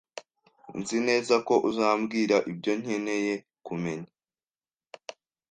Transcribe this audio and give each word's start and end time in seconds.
Nzi 0.79 0.97
neza 1.07 1.35
ko 1.47 1.53
uzambwira 1.69 2.35
ibyo 2.51 2.71
nkeneye 2.81 3.33
kumenya 3.65 4.11